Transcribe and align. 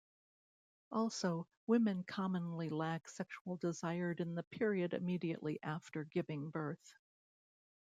Also, 0.91 1.47
women 1.67 2.03
commonly 2.05 2.71
lack 2.71 3.07
sexual 3.07 3.57
desire 3.57 4.13
in 4.13 4.33
the 4.33 4.41
period 4.41 4.95
immediately 4.95 5.59
after 5.61 6.05
giving 6.05 6.49
birth. 6.49 6.95